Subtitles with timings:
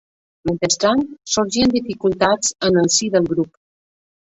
[0.49, 1.03] Mentrestant
[1.35, 3.59] sorgien dificultats en el si del grup.